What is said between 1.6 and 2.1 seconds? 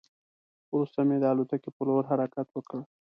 په لور